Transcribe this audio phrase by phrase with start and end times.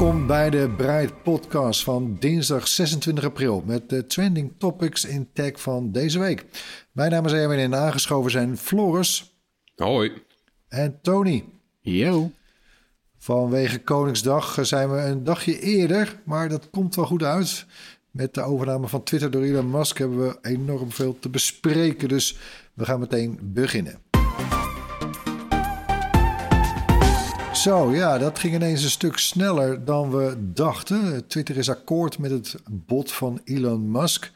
[0.00, 5.60] Welkom bij de Bright Podcast van dinsdag 26 april met de trending topics in tech
[5.60, 6.44] van deze week.
[6.92, 9.34] Mijn naam is Erwin en aangeschoven zijn Floris.
[9.76, 10.12] Hoi.
[10.68, 11.44] En Tony.
[11.80, 12.30] Yo.
[13.18, 17.66] Vanwege Koningsdag zijn we een dagje eerder, maar dat komt wel goed uit.
[18.10, 22.38] Met de overname van Twitter door Elon Musk hebben we enorm veel te bespreken, dus
[22.74, 24.09] we gaan meteen beginnen.
[27.60, 31.26] Zo, ja, dat ging ineens een stuk sneller dan we dachten.
[31.26, 34.30] Twitter is akkoord met het bod van Elon Musk.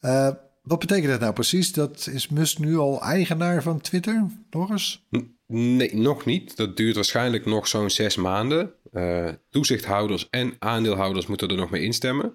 [0.00, 0.28] Uh,
[0.62, 1.72] wat betekent dat nou precies?
[1.72, 5.06] Dat is Musk nu al eigenaar van Twitter, Doris?
[5.46, 6.56] Nee, nog niet.
[6.56, 8.72] Dat duurt waarschijnlijk nog zo'n zes maanden.
[8.92, 12.34] Uh, toezichthouders en aandeelhouders moeten er nog mee instemmen.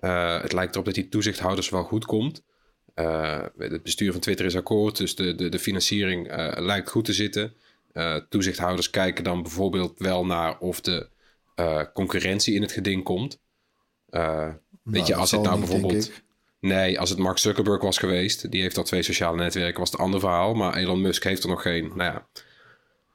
[0.00, 2.44] Uh, het lijkt erop dat die toezichthouders wel goed komt.
[3.56, 7.54] het bestuur van Twitter is akkoord, dus de, de, de financiering lijkt goed te zitten.
[7.92, 11.08] Uh, toezichthouders kijken dan bijvoorbeeld wel naar of de
[11.56, 13.40] uh, concurrentie in het geding komt.
[14.10, 16.12] Uh, nou, weet je, als het nou bijvoorbeeld.
[16.60, 19.98] Nee, als het Mark Zuckerberg was geweest, die heeft al twee sociale netwerken, was het
[19.98, 20.54] een ander verhaal.
[20.54, 21.84] Maar Elon Musk heeft er nog geen.
[21.84, 22.26] Nou ja,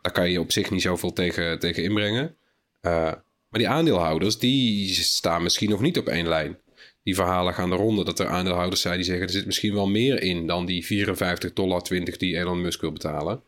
[0.02, 2.36] daar kan je op zich niet zoveel tegen, tegen inbrengen.
[2.82, 6.58] maar die aandeelhouders, die staan misschien nog niet op één lijn.
[7.04, 9.88] Die verhalen gaan de ronde dat er aandeelhouders zijn die zeggen: er zit misschien wel
[9.88, 13.44] meer in dan die 54 dollar 20 die Elon Musk wil betalen.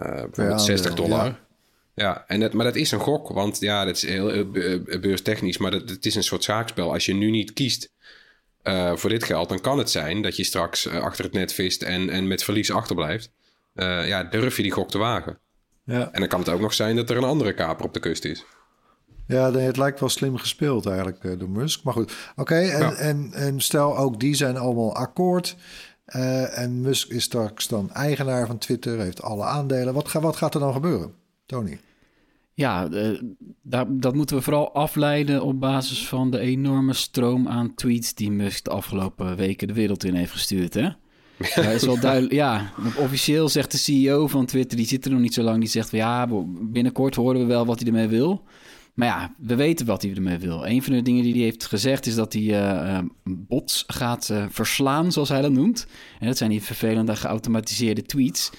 [0.00, 1.38] Bijvoorbeeld 60 dollar.
[1.94, 2.24] Ja.
[2.26, 4.50] en het, maar dat is een gok, want ja, dat is heel
[5.00, 6.92] beurstechnisch, maar dat, het is een soort zaakspel.
[6.92, 7.92] Als je nu niet kiest
[8.62, 11.52] uh, voor dit geld, dan kan het zijn dat je straks uh, achter het net
[11.52, 13.30] vist en, en met verlies achterblijft.
[13.74, 15.38] ja, durf je die gok te wagen.
[15.84, 16.12] Ja.
[16.12, 18.24] En dan kan het ook nog zijn dat er een andere kaper op de kust
[18.24, 18.44] is.
[19.26, 21.82] Ja, het lijkt wel slim gespeeld eigenlijk door Musk.
[21.82, 22.54] Maar goed, oké.
[22.54, 22.94] en, ja.
[22.94, 25.56] en, en stel ook die zijn allemaal akkoord.
[26.16, 29.94] Uh, en Musk is straks dan eigenaar van Twitter, heeft alle aandelen.
[29.94, 31.12] Wat, ga, wat gaat er dan gebeuren,
[31.46, 31.78] Tony?
[32.54, 33.20] Ja, uh,
[33.62, 38.30] daar, dat moeten we vooral afleiden op basis van de enorme stroom aan tweets die
[38.30, 40.74] Musk de afgelopen weken de wereld in heeft gestuurd.
[40.74, 40.88] Hè?
[41.38, 42.32] Ja, is wel duidelijk.
[42.32, 45.68] Ja, officieel zegt de CEO van Twitter, die zit er nog niet zo lang, die
[45.68, 46.28] zegt van ja,
[46.60, 48.44] binnenkort horen we wel wat hij ermee wil.
[49.00, 50.66] Maar ja, we weten wat hij ermee wil.
[50.66, 54.44] Een van de dingen die hij heeft gezegd is dat hij uh, bots gaat uh,
[54.48, 55.86] verslaan, zoals hij dat noemt.
[56.18, 58.50] En dat zijn die vervelende geautomatiseerde tweets.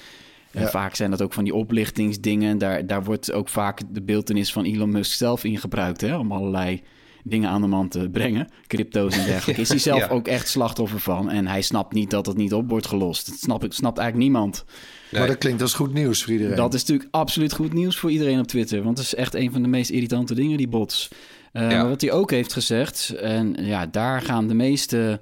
[0.51, 0.67] Ja.
[0.67, 2.57] vaak zijn dat ook van die oplichtingsdingen.
[2.57, 6.01] Daar, daar wordt ook vaak de beeldenis van Elon Musk zelf in gebruikt.
[6.01, 6.81] Hè, om allerlei
[7.23, 8.47] dingen aan de man te brengen.
[8.67, 9.61] Crypto's en dergelijke.
[9.61, 11.29] Is hij zelf ook echt slachtoffer van.
[11.29, 13.29] En hij snapt niet dat het niet op wordt gelost.
[13.29, 14.65] Dat snapt, snapt eigenlijk niemand.
[15.11, 16.55] Maar dat klinkt als goed nieuws voor iedereen.
[16.55, 18.83] Dat is natuurlijk absoluut goed nieuws voor iedereen op Twitter.
[18.83, 21.09] Want het is echt een van de meest irritante dingen, die bots.
[21.53, 21.77] Uh, ja.
[21.77, 25.19] Maar wat hij ook heeft gezegd, en ja, daar gaan de meeste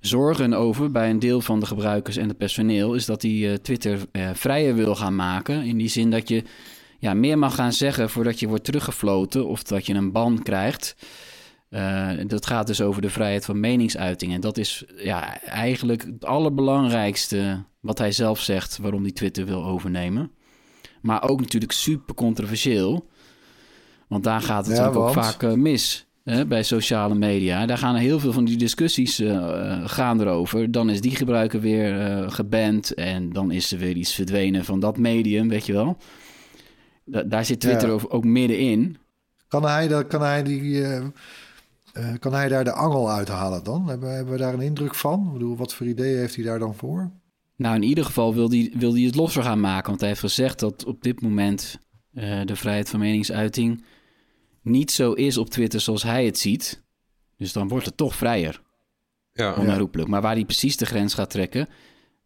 [0.00, 3.54] zorgen over bij een deel van de gebruikers en het personeel, is dat hij uh,
[3.54, 5.62] Twitter uh, vrijer wil gaan maken.
[5.62, 6.42] In die zin dat je
[6.98, 10.96] ja, meer mag gaan zeggen voordat je wordt teruggefloten of dat je een ban krijgt.
[11.70, 14.32] Uh, dat gaat dus over de vrijheid van meningsuiting.
[14.32, 19.64] En dat is ja, eigenlijk het allerbelangrijkste wat hij zelf zegt waarom hij Twitter wil
[19.64, 20.30] overnemen.
[21.02, 23.08] Maar ook natuurlijk super controversieel.
[24.08, 27.66] Want daar gaat het ja, ook vaak uh, mis hè, bij sociale media.
[27.66, 30.70] Daar gaan heel veel van die discussies uh, gaan erover.
[30.70, 34.98] Dan is die gebruiker weer geband en dan is er weer iets verdwenen van dat
[34.98, 35.96] medium, weet je wel.
[37.10, 37.98] Da daar zit Twitter ja.
[38.08, 38.96] ook middenin.
[39.48, 40.62] Kan hij, dat, kan hij die...
[40.62, 41.04] Uh,
[42.18, 43.88] kan hij daar de angel uithalen dan?
[43.88, 45.26] Hebben, hebben we daar een indruk van?
[45.26, 47.10] Ik bedoel, wat voor ideeën heeft hij daar dan voor?
[47.56, 49.88] Nou, in ieder geval wil hij, wil hij het losser gaan maken.
[49.88, 51.78] Want hij heeft gezegd dat op dit moment
[52.12, 53.84] uh, de vrijheid van meningsuiting
[54.62, 56.82] niet zo is op Twitter zoals hij het ziet.
[57.36, 58.62] Dus dan wordt het toch vrijer.
[59.32, 60.08] Ja, onherroepelijk.
[60.08, 60.14] Ja.
[60.14, 61.68] Maar waar hij precies de grens gaat trekken.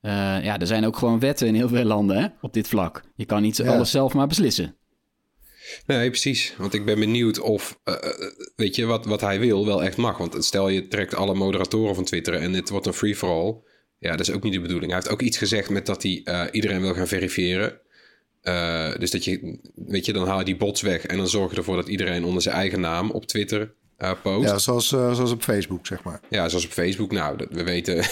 [0.03, 0.13] Uh,
[0.45, 3.03] ja, er zijn ook gewoon wetten in heel veel landen hè, op dit vlak.
[3.15, 3.75] Je kan niet ja.
[3.75, 4.77] alles zelf maar beslissen.
[5.87, 6.55] Nee, precies.
[6.59, 7.95] Want ik ben benieuwd of, uh,
[8.57, 10.19] weet je, wat, wat hij wil wel echt mag.
[10.19, 13.55] Want stel je trekt alle moderatoren van Twitter en dit wordt een free-for-all.
[13.99, 14.93] Ja, dat is ook niet de bedoeling.
[14.93, 17.81] Hij heeft ook iets gezegd met dat hij uh, iedereen wil gaan verifiëren.
[18.43, 21.51] Uh, dus dat je, weet je, dan haal je die bots weg en dan zorg
[21.51, 23.75] je ervoor dat iedereen onder zijn eigen naam op Twitter
[24.23, 24.49] post.
[24.49, 26.21] Ja, zoals, zoals op Facebook, zeg maar.
[26.31, 27.13] Ja, zoals op Facebook.
[27.13, 28.05] Nou, we weten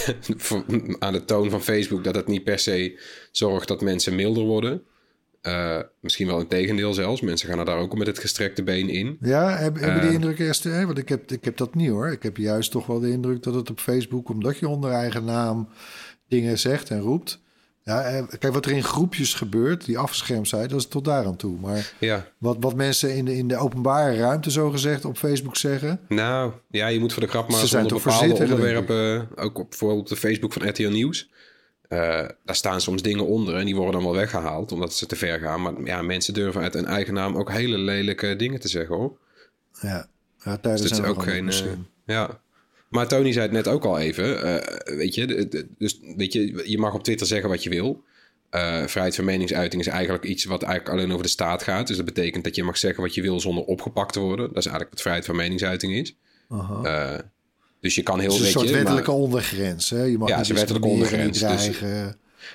[0.99, 3.01] aan de toon van Facebook dat het niet per se
[3.31, 4.83] zorgt dat mensen milder worden.
[6.01, 7.21] misschien wel een tegendeel zelfs.
[7.21, 9.17] Mensen gaan er daar ook met het gestrekte been in.
[9.21, 10.65] Ja, heb, heb je die indruk eerst?
[10.65, 10.87] Hè?
[10.87, 12.13] Want ik heb, ik heb dat niet hoor.
[12.13, 15.25] Ik heb juist toch wel de indruk dat het op Facebook, omdat je onder eigen
[15.25, 15.69] naam
[16.31, 17.40] dingen zegt en roept,
[17.91, 21.27] ja, eh, kijk, wat er in groepjes gebeurt, die afgeschermd zijn, dat is tot daar
[21.27, 21.59] aan toe.
[21.61, 22.27] Maar ja.
[22.39, 26.01] wat, wat mensen in de, in de openbare ruimte, zo gezegd, op Facebook zeggen.
[26.09, 30.01] Nou, ja, je moet voor de grap maar Ze onder bepaalde onderwerpen, ook op, bijvoorbeeld
[30.01, 31.31] op de Facebook van RTL Nieuws.
[31.89, 31.99] Uh,
[32.45, 35.39] daar staan soms dingen onder en die worden dan wel weggehaald omdat ze te ver
[35.39, 35.63] gaan.
[35.63, 39.19] Maar ja, mensen durven uit een eigen naam ook hele lelijke dingen te zeggen hoor.
[39.81, 40.09] Ja,
[40.45, 41.47] ja tijdens dus is ook geen.
[41.47, 41.73] Uh,
[42.05, 42.41] ja.
[42.91, 44.45] Maar Tony zei het net ook al even.
[44.45, 45.49] Uh, weet je,
[45.79, 48.05] dus weet je, je mag op Twitter zeggen wat je wil.
[48.51, 51.87] Uh, vrijheid van meningsuiting is eigenlijk iets wat eigenlijk alleen over de staat gaat.
[51.87, 54.47] Dus dat betekent dat je mag zeggen wat je wil zonder opgepakt te worden.
[54.47, 56.17] Dat is eigenlijk wat vrijheid van meningsuiting is.
[56.51, 57.15] Uh,
[57.81, 58.31] dus je kan heel...
[58.33, 59.91] Het is een soort wettelijke ondergrens.
[59.91, 60.03] Hè?
[60.03, 61.39] Je mag ja, niet een wettelijke ondergrens.
[61.39, 61.71] Dus,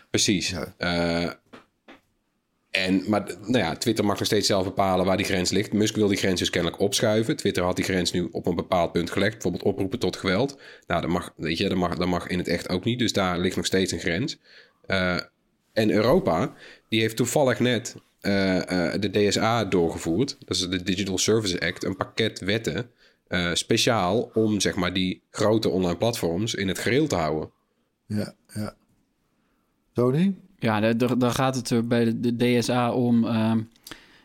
[0.10, 0.50] precies.
[0.78, 1.40] Ja.
[2.76, 5.74] En, maar nou ja, Twitter mag nog steeds zelf bepalen waar die grens ligt.
[5.74, 7.36] Musk wil die grens dus kennelijk opschuiven.
[7.36, 9.34] Twitter had die grens nu op een bepaald punt gelegd.
[9.34, 10.58] Bijvoorbeeld oproepen tot geweld.
[10.88, 13.00] Nou, dat mag, weet je, dat mag, dat mag in het echt ook niet.
[13.00, 14.38] Dus daar ligt nog steeds een grens.
[14.88, 15.20] Uh,
[15.74, 16.54] en Europa,
[16.90, 20.38] die heeft toevallig net uh, uh, de DSA doorgevoerd.
[20.40, 21.84] Dat is de Digital Services Act.
[21.84, 22.90] Een pakket wetten.
[23.54, 27.52] speciaal om, zeg maar, die grote online platforms in het gereel te houden.
[28.08, 28.76] Ja, ja.
[29.94, 30.36] Tony?
[30.66, 33.54] Ja, dan gaat het er bij de, DSA om uh,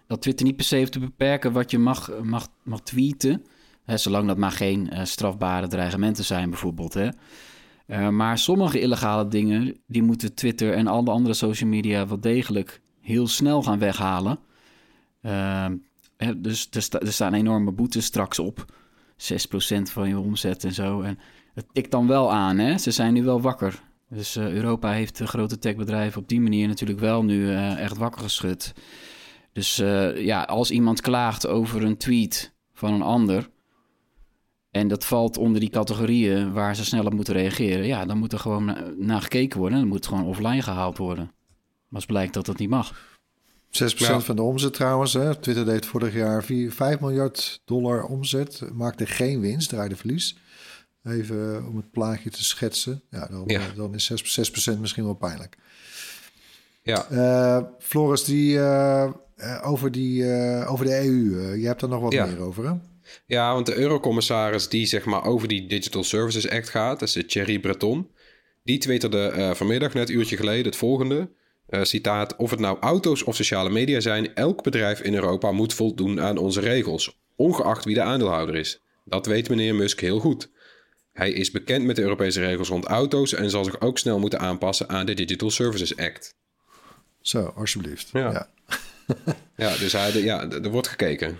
[0.06, 3.44] dat Twitter niet per se heeft te beperken wat je mag, mag, mag tweeten.
[3.84, 6.94] Hè, zolang dat maar geen uh, strafbare dreigementen zijn, bijvoorbeeld.
[6.94, 7.08] Hè.
[7.86, 12.80] Uh, maar sommige illegale dingen, die moeten Twitter en alle andere social media wel degelijk
[13.00, 14.38] heel snel gaan weghalen.
[15.22, 15.76] Ehm,
[16.16, 18.64] hè, dus er, er staan enorme boetes straks op.
[19.16, 21.00] 6% van je omzet en zo.
[21.00, 21.18] En
[21.54, 22.78] het tikt dan wel aan, hè?
[22.78, 23.82] Ze zijn nu wel wakker.
[24.10, 27.96] Dus uh, Europa heeft de grote techbedrijven op die manier natuurlijk wel nu uh, echt
[27.96, 28.72] wakker geschud.
[29.52, 33.50] Dus uh, ja, als iemand klaagt over een tweet van een ander.
[34.70, 37.86] En dat valt onder die categorieën waar ze snel op moeten reageren.
[37.86, 39.78] Ja, dan moet er gewoon naar na gekeken worden.
[39.78, 41.24] Dan moet het gewoon offline gehaald worden.
[41.24, 43.18] Maar als blijkt dat dat niet mag.
[43.70, 44.20] 6% ja.
[44.20, 45.12] van de omzet trouwens.
[45.12, 45.34] Hè.
[45.34, 48.62] Twitter deed vorig jaar 4, 5 miljard dollar omzet.
[48.72, 50.36] Maakte geen winst, draaide verlies.
[51.04, 53.02] Even om het plaatje te schetsen.
[53.10, 53.60] Ja, dan, ja.
[53.76, 55.56] dan is 6%, 6% misschien wel pijnlijk.
[56.82, 57.06] Ja.
[57.10, 59.10] Uh, Floris, die, uh,
[59.62, 62.72] over, die, uh, over de EU, je hebt er nog wat meer over, hè?
[63.26, 67.24] Ja, want de eurocommissaris die zeg maar over die Digital Services Act gaat, dat is
[67.26, 68.10] Thierry Breton,
[68.62, 71.30] die twitterde vanmiddag, net een uurtje geleden, het volgende.
[71.82, 76.20] citaat, of het nou auto's of sociale media zijn, elk bedrijf in Europa moet voldoen
[76.20, 78.82] aan onze regels, ongeacht wie de aandeelhouder is.
[79.04, 80.50] Dat weet meneer Musk heel goed.
[81.20, 84.40] Hij is bekend met de Europese regels rond auto's en zal zich ook snel moeten
[84.40, 86.34] aanpassen aan de Digital Services Act.
[87.20, 88.08] Zo, alsjeblieft.
[88.12, 88.48] Ja, ja.
[89.56, 91.38] ja dus hij, ja, er wordt gekeken.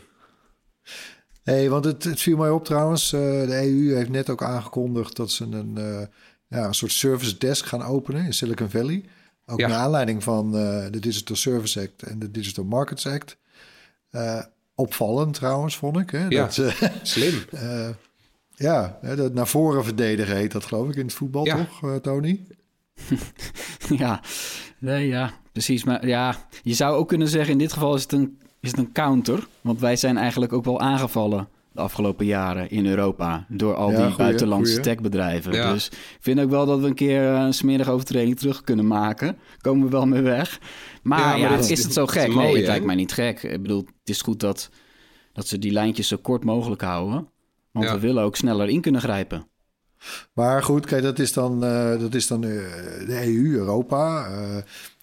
[1.43, 3.13] hey, want het, het, viel mij op trouwens.
[3.13, 6.03] Uh, de EU heeft net ook aangekondigd dat ze een, uh,
[6.49, 9.05] ja, een soort service desk gaan openen in Silicon Valley.
[9.47, 13.37] Ook naar aanleiding van uh, de Digital Service Act en de Digital Markets Act.
[14.75, 16.11] opvallend trouwens, vond ik.
[16.11, 16.27] Hè?
[16.29, 17.35] Ja, dat, slim.
[18.63, 22.47] Ja, dat naar voren verdedigen heet dat geloof ik in het voetbal toch, uh, Tony?
[23.99, 24.21] ja,
[24.79, 25.85] nee, ja, precies.
[25.85, 28.79] Maar ja, je zou ook kunnen zeggen in dit geval is het een, is het
[28.79, 29.47] een counter.
[29.61, 34.17] Want wij zijn eigenlijk ook wel aangevallen de afgelopen jaren in Europa door al die
[34.17, 35.53] buitenlandse techbedrijven.
[35.53, 39.39] Dus ik vind ook wel dat we een keer een smerige overtreding terug kunnen maken.
[39.61, 40.61] Komen we wel mee weg.
[41.03, 42.35] Maar ja, is, is, het zo gek?
[42.35, 43.43] nee, het lijkt mij niet gek.
[43.43, 44.71] Ik bedoel, het is goed dat,
[45.33, 47.29] dat ze die lijntjes zo kort mogelijk houden.
[47.73, 49.47] Want we willen ook sneller in kunnen grijpen.
[50.33, 52.51] Maar goed, kijk, dat is dan, uh, dat is dan uh,
[53.07, 54.29] de EU, Europa.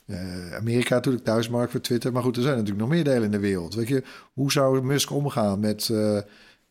[0.05, 2.11] Uh, Amerika natuurlijk, thuismarkt voor Twitter.
[2.11, 3.73] Maar goed, er zijn natuurlijk nog meer delen in de wereld.
[3.73, 5.89] Weet je, hoe zou Musk omgaan met,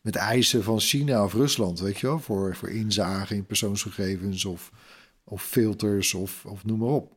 [0.01, 1.79] met eisen van China of Rusland?
[1.79, 4.71] Weet je wel, voor, voor inzage in persoonsgegevens of,
[5.23, 7.15] of filters of, of noem maar op.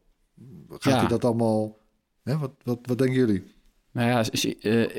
[0.68, 1.78] Gaat hij dat allemaal...
[2.22, 2.38] Hè?
[2.38, 3.44] Wat, wat, wat denken jullie?
[3.92, 4.24] Nou ja,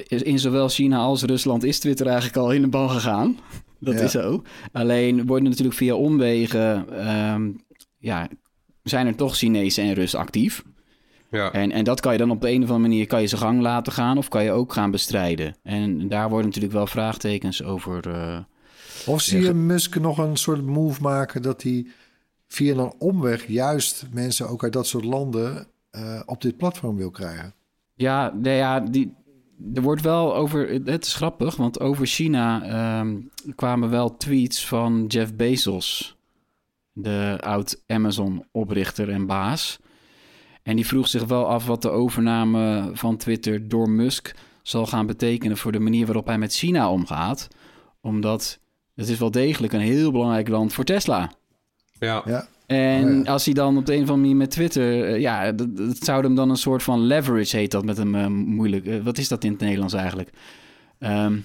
[0.07, 3.37] in zowel China als Rusland is Twitter eigenlijk al in de bal gegaan.
[3.81, 4.43] Dat is zo.
[4.71, 6.87] Alleen worden natuurlijk via omwegen...
[7.09, 7.63] Um,
[7.97, 8.27] ja,
[8.83, 10.63] zijn er toch Chinezen en Russen actief.
[11.31, 11.51] Ja.
[11.51, 13.07] En, en dat kan je dan op de een of andere manier...
[13.07, 15.55] kan je zijn gang laten gaan of kan je ook gaan bestrijden.
[15.63, 18.07] En daar worden natuurlijk wel vraagtekens over...
[18.07, 18.37] Uh,
[19.05, 21.41] of zie je Musk nog een soort move maken...
[21.41, 21.87] dat hij
[22.47, 25.67] via een omweg juist mensen ook uit dat soort landen...
[25.95, 27.53] Uh, op dit platform wil krijgen?
[27.93, 29.13] Ja, nee, ja die,
[29.73, 33.17] er wordt wel over, het is grappig, want over China ehm,
[33.55, 36.15] kwamen wel tweets van Jeff Bezos,
[36.93, 39.79] de oud Amazon-oprichter en baas.
[40.63, 45.05] En die vroeg zich wel af wat de overname van Twitter door Musk zal gaan
[45.05, 47.47] betekenen voor de manier waarop hij met China omgaat.
[48.01, 48.59] Omdat
[48.95, 51.31] het is wel degelijk een heel belangrijk land voor Tesla.
[51.99, 52.21] Ja.
[52.25, 52.47] Ja.
[52.71, 53.31] En Oh ja.
[53.31, 55.03] als hij dan op de een of andere manier met Twitter...
[55.05, 58.15] eh, ja, dat, dat zou hem dan een soort van leverage, heet dat met hem
[58.15, 58.85] eh, moeilijk.
[58.85, 60.29] Eh, wat is dat in het Nederlands eigenlijk?
[60.99, 61.35] Ehm,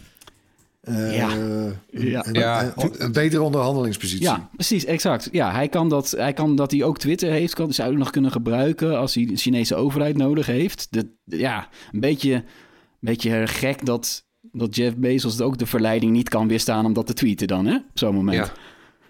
[0.81, 1.31] Eh, Ja.
[1.31, 2.27] Een, Ja.
[2.27, 2.73] een- Ja.
[2.77, 4.25] een betere onderhandelingspositie.
[4.25, 5.29] ja, precies, exact.
[5.33, 8.11] Ja, hij kan dat, hij kan dat hij ook Twitter heeft, kan, zou hij nog
[8.11, 10.87] kunnen gebruiken als hij de Chinese overheid nodig heeft.
[10.91, 12.43] De, ja, een beetje, een
[13.01, 17.13] beetje gek dat, dat Jeff Bezos ook de verleiding niet kan weerstaan om dat te
[17.13, 17.75] tweeten dan, hè?
[17.77, 18.37] Op zo'n moment.
[18.37, 18.53] Ja.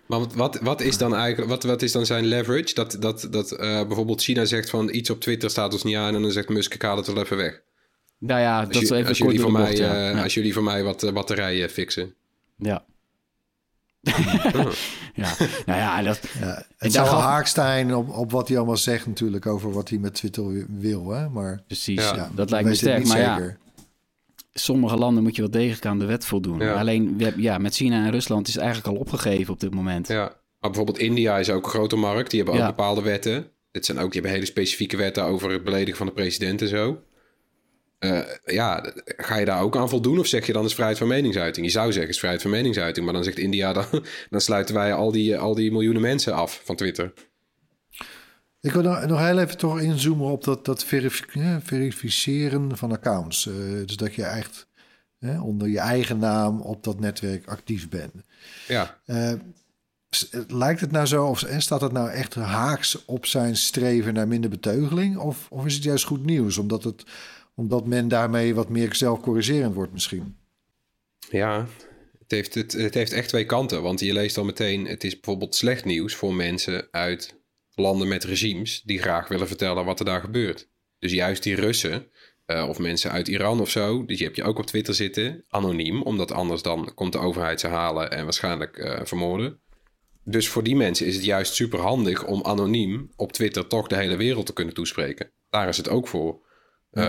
[0.06, 2.74] Maar wat, wat, wat is dan eigenlijk, wat, wat is dan zijn leverage?
[2.74, 6.14] Dat, dat, dat eh, bijvoorbeeld China zegt van iets op Twitter staat ons niet aan
[6.14, 7.60] en dan zegt Musk, ik haal het wel even weg.
[8.18, 9.94] Nou ja, dat is even als kort jullie, voor mij, bocht, ja.
[10.08, 10.22] eh, Ja.
[10.22, 12.14] als jullie voor mij wat eh, batterijen fixen.
[12.58, 12.84] Ja.
[15.14, 15.34] ja.
[15.66, 18.76] Nou ja, dat, Ja, het zou wel gaf- haaks zijn op, op wat hij allemaal
[18.76, 21.10] zegt natuurlijk over wat hij met Twitter wi- wil.
[21.10, 21.28] Hè?
[21.28, 22.02] Maar precies.
[22.02, 22.14] Ja.
[22.14, 23.06] ja, dat lijkt me sterk.
[23.06, 23.58] Maar ja, zeker.
[24.60, 26.58] Sommige landen moet je wel degelijk aan de wet voldoen.
[26.58, 26.72] Ja.
[26.72, 30.08] Alleen we ja, met China en Rusland is het eigenlijk al opgegeven op dit moment.
[30.08, 30.22] Ja.
[30.60, 32.30] Maar bijvoorbeeld India is ook een grote markt.
[32.30, 32.74] Die hebben ook Ja.
[32.74, 33.50] bepaalde wetten.
[33.70, 36.68] Dit zijn ook, die hebben hele specifieke wetten over het beledigen van de president en
[36.68, 37.02] zo.
[37.98, 41.08] Eh, ja, ga je daar ook aan voldoen of zeg je dan is vrijheid van
[41.08, 41.66] meningsuiting?
[41.66, 43.84] Je zou zeggen is vrijheid van meningsuiting, maar dan zegt India dan,
[44.30, 47.12] dan sluiten wij al die, al die miljoenen mensen af van Twitter.
[48.66, 53.46] Ik wil nog, heel even toch inzoomen op dat, dat eh, verificeren van accounts.
[53.46, 53.54] Eh,
[53.86, 54.66] dus dat je echt
[55.18, 58.12] eh, onder je eigen naam op dat netwerk actief bent.
[58.68, 58.98] Ja,
[60.48, 64.28] lijkt het nou zo, of en staat het nou echt haaks op zijn streven naar
[64.28, 65.16] minder beteugeling?
[65.16, 67.04] Of, of is het juist goed nieuws, omdat, het,
[67.54, 70.36] omdat men daarmee wat meer zelfcorrigerend wordt misschien?
[71.30, 71.66] ja.
[72.18, 73.82] Het heeft, het, het heeft echt twee kanten.
[73.82, 77.35] Want je leest al meteen, het is bijvoorbeeld slecht nieuws voor mensen uit
[77.76, 80.68] landen met regimes die graag willen vertellen wat er daar gebeurt.
[80.98, 82.10] Dus juist die Russen
[82.46, 86.02] eh, of mensen uit Iran of zo, die heb je ook op Twitter zitten, anoniem,
[86.02, 89.60] omdat anders dan komt de overheid ze halen en waarschijnlijk eh, vermoorden.
[90.22, 93.96] Dus voor die mensen is het juist super handig om anoniem op Twitter toch de
[93.96, 95.30] hele wereld te kunnen toespreken.
[95.50, 96.40] Daar is het ook voor.
[96.90, 97.04] Eh,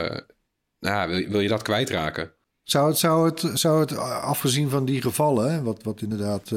[0.79, 2.33] nou, ja, wil, wil je dat kwijtraken?
[2.63, 6.49] Zou het, zou het, zou het afgezien van die gevallen, wat, wat inderdaad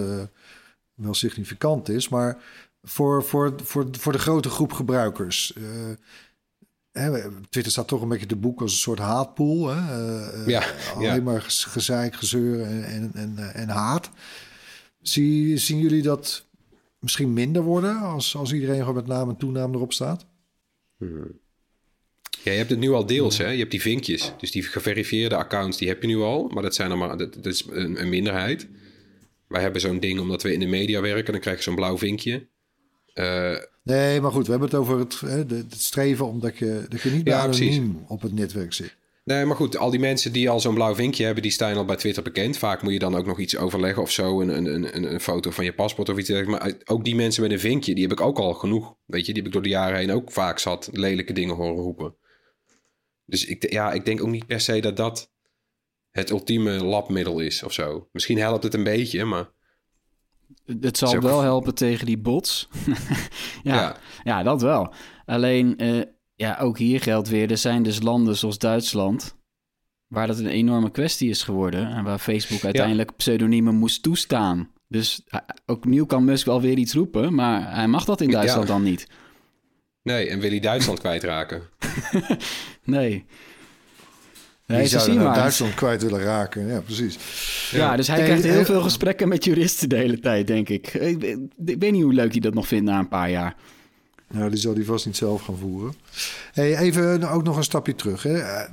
[0.94, 2.42] wel significant is, maar
[2.82, 5.52] voor, voor, voor, voor de grote groep gebruikers.
[6.92, 9.68] eh, Twitter staat toch een beetje te boek als een soort haatpool.
[9.68, 9.76] Hè?
[9.76, 11.20] eh, eh, Ja, alleen ja.
[11.22, 14.10] maar gez- gezeik, gezeur en, en, en, en haat.
[15.02, 16.46] Zie, zien jullie dat
[16.98, 20.26] misschien minder worden als, als iedereen gewoon met naam en toenaam erop staat?
[22.42, 23.48] Ja, je hebt het nu al deels, hè?
[23.48, 24.32] Je hebt die vinkjes.
[24.38, 26.48] Dus die geverifieerde accounts, die heb je nu al.
[26.48, 28.68] Maar dat zijn er maar, dat, dat is een, een minderheid.
[29.46, 31.32] Wij hebben zo'n ding omdat we in de media werken.
[31.32, 32.48] Dan krijg je zo'n blauw vinkje.
[33.14, 37.10] Eh, Nee, maar goed, we hebben het over het, het streven omdat je, dat je
[37.10, 37.76] niet Ja, precies.
[37.76, 38.96] anoniem op het netwerk zit.
[39.24, 41.84] nee, maar goed, al die mensen die al zo'n blauw vinkje hebben, die staan al
[41.84, 42.56] bij Twitter bekend.
[42.56, 44.40] Vaak moet je dan ook nog iets overleggen of zo.
[44.40, 46.64] Een, een, een, een foto van je paspoort of iets dergelijks.
[46.64, 48.94] Maar ook die mensen met een vinkje, die heb ik ook al genoeg.
[49.06, 51.82] Weet je, die heb ik door de jaren heen ook vaak zat lelijke dingen horen
[51.82, 52.14] roepen.
[53.24, 55.30] Dus ik, ja, ik denk ook niet per se dat dat
[56.10, 58.08] het ultieme labmiddel is of zo.
[58.12, 59.50] Misschien helpt het een beetje, maar...
[60.80, 62.68] Het zal ook- wel helpen tegen die bots.
[63.62, 63.96] ja, ja.
[64.22, 64.42] Ja.
[64.42, 64.92] dat wel.
[65.26, 66.00] Alleen, eh,
[66.34, 67.50] ja, ook hier geldt weer...
[67.50, 69.36] er zijn dus landen zoals Duitsland...
[70.06, 71.88] waar dat een enorme kwestie is geworden...
[71.88, 74.70] en waar Facebook uiteindelijk pseudoniemen moest toestaan.
[74.88, 77.34] Dus eh, ook opnieuw kan Musk wel weer iets roepen...
[77.34, 78.34] maar hij mag dat in Ja.
[78.34, 79.06] Duitsland dan niet.
[80.02, 81.62] Nee, en wil hij Duitsland kwijtraken?
[82.84, 83.24] Nee.
[84.70, 85.34] Die Nee, ze zouden naar.
[85.34, 86.66] Duitsland kwijt willen raken.
[86.66, 87.18] Ja, precies.
[87.70, 90.94] Ja, dus hij krijgt heel hey, veel gesprekken met juristen de hele tijd, denk ik.
[90.94, 91.22] Ik,
[91.66, 93.54] ik weet niet hoe leuk hij dat nog vindt na een paar jaar.
[94.28, 95.94] Nou, die zal hij vast niet zelf gaan voeren.
[96.52, 98.22] Hey, even ook nog een stapje terug.
[98.22, 98.38] Hè.
[98.38, 98.68] Eh,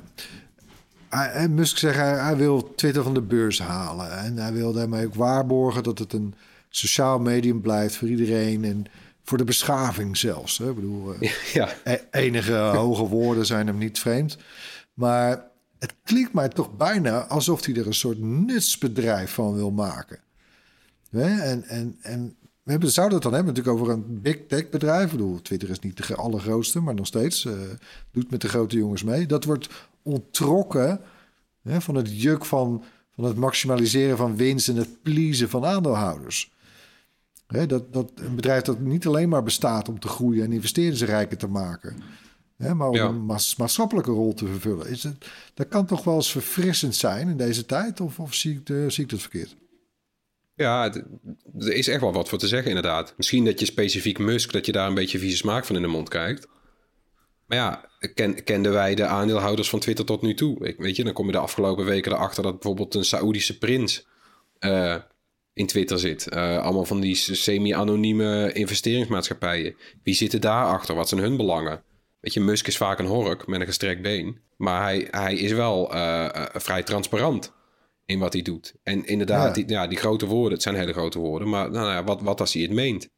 [1.08, 4.18] hij- Musk zegt hij, hij wil Twitter van de beurs halen.
[4.18, 6.34] En hij wil daarmee ook waarborgen dat het een
[6.68, 8.64] sociaal medium blijft voor iedereen.
[8.64, 8.84] En
[9.24, 10.58] voor de beschaving zelfs.
[10.58, 10.68] Hè.
[10.68, 14.36] Ik bedoel, eh, ja, E- enige hoge woorden zijn hem niet vreemd.
[14.94, 15.46] Maar
[15.78, 20.20] het klinkt mij toch bijna alsof hij er een soort nutsbedrijf van wil maken.
[21.10, 25.04] En, en, en we hebben, zouden het dan hebben natuurlijk over een big tech bedrijf.
[25.04, 27.52] Ik bedoel, Twitter is niet de allergrootste, maar nog steeds eh,
[28.10, 29.26] doet met de grote jongens mee.
[29.26, 29.68] Dat wordt
[30.02, 31.00] onttrokken
[31.62, 36.52] hè, van het juk van, van het maximaliseren van winst en het pleasen van aandeelhouders.
[37.46, 41.02] Hè, dat, dat een bedrijf dat niet alleen maar bestaat om te groeien en investeerders
[41.02, 41.96] rijker te maken.
[42.58, 43.24] Hè, maar om een
[43.56, 44.88] maatschappelijke rol te vervullen.
[44.88, 48.00] Is het, dat kan toch wel eens verfrissend zijn in deze tijd?
[48.00, 49.56] Of, of zie, ik zie ik het verkeerd?
[50.54, 50.94] Ja,
[51.58, 53.14] er is echt wel wat voor te zeggen inderdaad.
[53.16, 55.88] Misschien dat je specifiek Musk, dat je daar een beetje vieze smaak van in de
[55.88, 56.48] mond krijgt.
[57.46, 60.66] Maar ja, ken, kenden wij de aandeelhouders van Twitter tot nu toe?
[60.66, 64.06] Ik, weet je, dan kom je de afgelopen weken erachter dat bijvoorbeeld een Saoedische prins
[64.60, 64.96] uh,
[65.52, 66.26] in Twitter zit.
[66.32, 69.76] Uh, allemaal van die semi-anonieme investeringsmaatschappijen.
[70.02, 70.94] Wie zitten daarachter?
[70.94, 71.82] Wat zijn hun belangen?
[72.20, 74.40] Weet je, Musk is vaak een hork met een gestrekt been.
[74.56, 77.52] Maar hij, hij is wel uh, vrij transparant
[78.04, 78.74] in wat hij doet.
[78.82, 81.48] En inderdaad, Die, ja, die grote woorden, het zijn hele grote woorden.
[81.48, 83.08] Maar nou ja, wat, wat als hij het meent?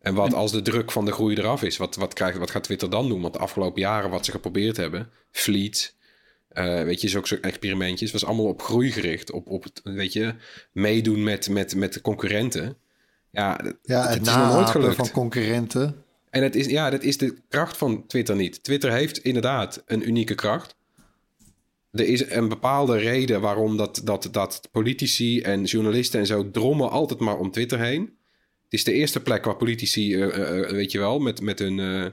[0.00, 1.76] En wat als de druk van de groei eraf is?
[1.76, 3.20] Wat, wat, krijgt, wat gaat Twitter dan doen?
[3.20, 5.96] Want de afgelopen jaren wat ze geprobeerd hebben, Fleet,
[6.52, 9.30] uh, weet je, soort experimentjes, was allemaal op groei gericht.
[9.30, 10.34] Op, op het, weet je,
[10.72, 12.76] meedoen met, met, met de concurrenten.
[13.30, 14.96] Ja, ja het, het is nog nooit gelukt.
[14.96, 16.04] van concurrenten.
[16.32, 18.64] En het is, ja, dat is de kracht van Twitter niet.
[18.64, 20.76] Twitter heeft inderdaad een unieke kracht.
[21.90, 26.90] Er is een bepaalde reden waarom dat, dat, dat politici en journalisten en zo drommen
[26.90, 28.00] altijd maar om Twitter heen.
[28.64, 31.78] Het is de eerste plek waar politici, uh, uh, weet je wel, met, met, hun,
[31.78, 32.06] uh,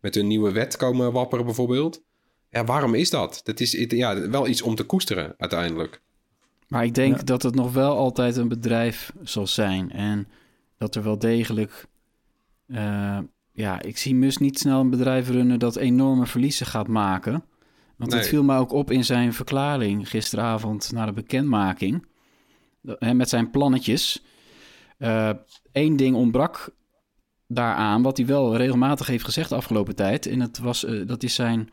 [0.00, 2.02] met hun nieuwe wet komen wapperen bijvoorbeeld.
[2.50, 3.40] Ja, waarom is dat?
[3.44, 6.00] Dat is ja, wel iets om te koesteren uiteindelijk.
[6.68, 9.90] Maar ik denk dat het nog wel altijd een bedrijf zal zijn.
[9.92, 10.28] En
[10.78, 11.86] dat er wel degelijk...
[13.58, 17.44] ja, ik zie Mus niet snel een bedrijf runnen dat enorme verliezen gaat maken.
[17.96, 22.06] Want het viel me ook op in zijn verklaring gisteravond na de bekendmaking.
[22.98, 24.22] Met zijn plannetjes.
[25.72, 26.70] Eén ding ontbrak
[27.46, 30.26] daaraan, wat hij wel regelmatig heeft gezegd de afgelopen tijd.
[30.26, 31.70] En dat, was, uh, dat is zijn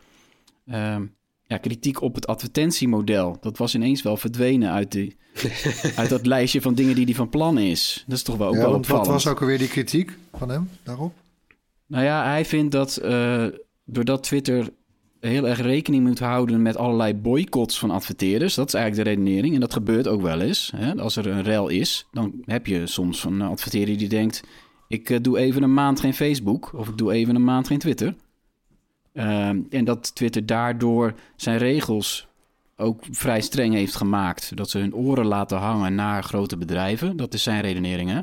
[0.65, 0.97] uh,
[1.43, 3.37] ja, kritiek op het advertentiemodel.
[3.41, 5.17] Dat was ineens wel verdwenen uit, die,
[5.95, 8.03] uit dat lijstje van dingen die hij van plan is.
[8.07, 9.07] Dat is toch wel ook ja, wel opvallend.
[9.07, 11.23] Wat was ook alweer die kritiek van hem daarop?
[11.87, 13.45] Nou ja, hij vindt dat uh,
[13.85, 14.69] doordat Twitter
[15.19, 18.55] heel erg rekening moet houden met allerlei boycotts van adverteerders.
[18.55, 19.53] Dat is eigenlijk de redenering.
[19.53, 20.71] En dat gebeurt ook wel eens.
[20.75, 20.95] Hè?
[20.95, 24.43] Als er een rel is, dan heb je soms een adverteerder die denkt...
[24.87, 27.79] ik uh, doe even een maand geen Facebook of ik doe even een maand geen
[27.79, 28.15] Twitter.
[29.13, 32.27] Uh, en dat Twitter daardoor zijn regels
[32.77, 34.57] ook vrij streng heeft gemaakt.
[34.57, 37.17] Dat ze hun oren laten hangen naar grote bedrijven.
[37.17, 38.21] Dat is zijn redenering, hè?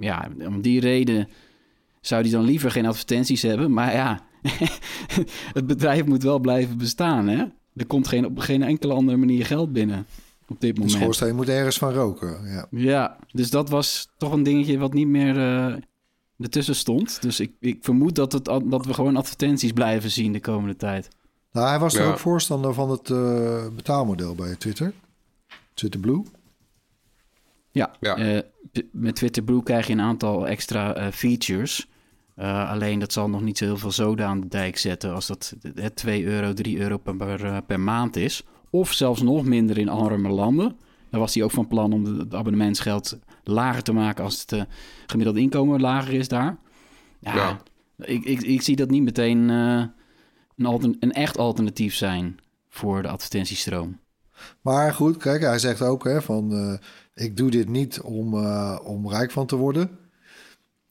[0.00, 1.28] Ja, om die reden
[2.00, 3.72] zou hij dan liever geen advertenties hebben.
[3.72, 4.20] Maar ja,
[5.58, 7.44] het bedrijf moet wel blijven bestaan, hè?
[7.76, 10.06] Er komt geen, op geen enkele andere manier geld binnen
[10.48, 10.92] op dit moment.
[10.92, 12.66] De schoorsteen moet ergens van roken, ja.
[12.70, 15.76] Ja, dus dat was toch een dingetje wat niet meer uh,
[16.38, 17.22] ertussen stond.
[17.22, 21.08] Dus ik, ik vermoed dat, het, dat we gewoon advertenties blijven zien de komende tijd.
[21.52, 22.00] Nou, hij was ja.
[22.00, 24.92] er ook voorstander van het uh, betaalmodel bij Twitter.
[25.74, 26.22] Twitter Blue.
[27.70, 28.18] Ja, ja.
[28.18, 28.40] Uh,
[28.92, 31.88] met Twitter Blue krijg je een aantal extra features...
[32.40, 35.26] Uh, alleen dat zal nog niet zo heel veel zoden aan de dijk zetten als
[35.26, 35.54] dat
[35.94, 38.44] 2 euro, 3 euro per, eh, per, maand is.
[38.70, 40.76] Of zelfs nog minder in arme landen.
[41.10, 44.62] Daar was hij ook van plan om het abonnementsgeld lager te maken als het uh,
[45.06, 46.58] gemiddelde inkomen lager is daar.
[47.18, 47.60] Ja, ja.
[47.96, 49.84] Ik, ik, ik, zie dat niet meteen uh,
[50.56, 52.36] een, een, echt alternatief zijn
[52.68, 53.98] voor de advertentiestroom.
[54.60, 56.78] Maar goed, kijk, hij zegt ook hè, van
[57.14, 58.34] ik doe dit niet om,
[58.78, 59.98] om rijk van te worden.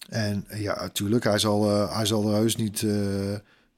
[0.10, 2.82] En ja, natuurlijk, hij zal, uh, hij zal er heus niet.
[2.82, 2.94] Uh,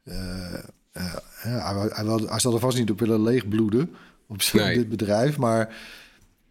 [0.03, 3.95] hij, hij, wil, hij zal er vast niet op willen leegbloeden
[4.27, 4.75] op nee.
[4.75, 5.37] dit bedrijf.
[5.37, 5.75] Maar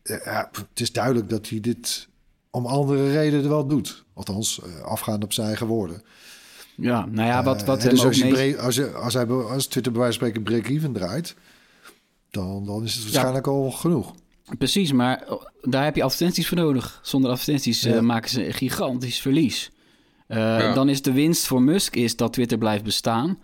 [0.02, 2.08] ja, het is duidelijk dat hij dit
[2.50, 4.04] om andere redenen wel doet.
[4.14, 6.02] Althans, afgaand op zijn eigen woorden.
[6.74, 8.58] Ja, nou ja, wat, wat dus als, mee...
[8.58, 11.34] als, je, als, hij, als Twitter bij wijze van spreken break-even draait...
[12.30, 13.52] Dan, dan is het waarschijnlijk ja.
[13.52, 14.14] al genoeg.
[14.58, 15.24] Precies, maar
[15.62, 17.00] daar heb je advertenties voor nodig.
[17.02, 17.94] Zonder advertenties ja.
[17.94, 19.70] uh, maken ze een gigantisch verlies.
[20.28, 20.74] Uh, ja.
[20.74, 23.38] Dan is de winst voor Musk is dat Twitter blijft bestaan.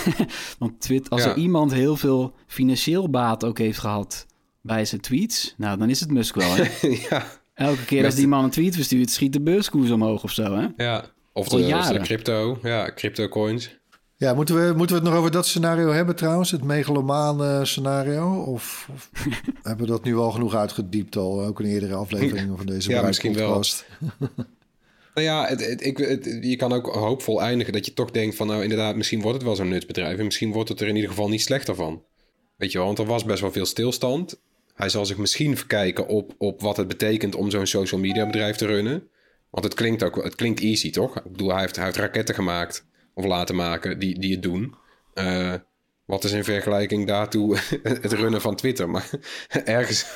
[0.58, 1.30] Want Twitter, als ja.
[1.30, 4.26] er iemand heel veel financieel baat ook heeft gehad
[4.60, 6.54] bij zijn tweets, nou dan is het Musk wel.
[6.54, 6.88] Hè?
[7.10, 7.26] ja.
[7.54, 10.56] Elke keer als die man een tweet verstuurt, schiet de beurskoers omhoog of zo.
[10.56, 10.84] Hè?
[10.84, 13.80] Ja, of de, of de crypto, ja, crypto coins.
[14.22, 16.50] Ja, moeten we, moeten we het nog over dat scenario hebben trouwens?
[16.50, 18.42] Het megalomaan scenario?
[18.42, 19.10] Of, of
[19.62, 21.44] hebben we dat nu al genoeg uitgediept al?
[21.44, 23.48] Ook in eerdere afleveringen van deze ja, misschien wel.
[25.14, 28.36] nou ja, het, het, ik, het, je kan ook hoopvol eindigen dat je toch denkt
[28.36, 28.46] van...
[28.46, 30.18] nou inderdaad, misschien wordt het wel zo'n nutsbedrijf...
[30.18, 32.02] en misschien wordt het er in ieder geval niet slechter van.
[32.56, 34.40] Weet je wel, want er was best wel veel stilstand.
[34.74, 38.56] Hij zal zich misschien verkijken op, op wat het betekent om zo'n social media bedrijf
[38.56, 39.08] te runnen.
[39.50, 41.16] Want het klinkt ook het klinkt easy, toch?
[41.16, 44.74] Ik bedoel, hij heeft, hij heeft raketten gemaakt of laten maken die, die het doen.
[45.14, 45.54] Uh,
[46.04, 48.90] wat is in vergelijking daartoe het runnen van Twitter?
[48.90, 49.10] Maar
[49.64, 50.06] ergens,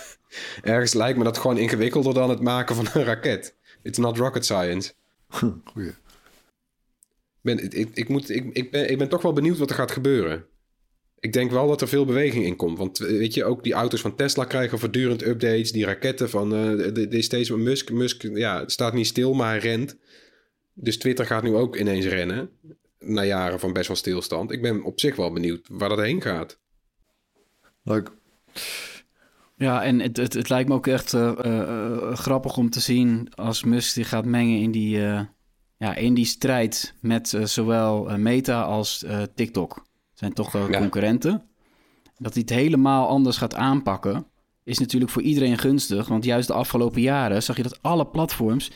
[0.62, 3.54] ergens lijkt me dat gewoon ingewikkelder dan het maken van een raket.
[3.82, 4.92] It's not rocket science.
[5.72, 5.92] Goeie.
[7.40, 9.90] ben, ik, ik, moet, ik, ik, ben, ik ben toch wel benieuwd wat er gaat
[9.90, 10.46] gebeuren.
[11.18, 12.78] Ik denk wel dat er veel beweging in komt.
[12.78, 15.72] Want weet je, ook die auto's van Tesla krijgen voortdurend updates.
[15.72, 17.90] Die raketten van uh, de, de steeds Musk.
[17.90, 19.96] Musk ja, staat niet stil, maar hij rent.
[20.74, 22.50] Dus Twitter gaat nu ook ineens rennen.
[22.98, 24.50] Na jaren van best wel stilstand.
[24.50, 26.58] Ik ben op zich wel benieuwd waar dat heen gaat.
[27.82, 28.10] Leuk.
[29.56, 33.34] Ja, en het, het, het lijkt me ook echt uh, uh, grappig om te zien
[33.34, 34.98] als Musk zich gaat mengen in die,
[35.76, 39.04] ja, in die strijd met zowel Meta als
[39.34, 41.48] TikTok zijn toch wel concurrenten.
[42.18, 44.26] Dat hij het helemaal anders gaat aanpakken,
[44.64, 46.08] is natuurlijk voor iedereen gunstig.
[46.08, 48.70] Want juist de afgelopen jaren zag je dat alle platforms,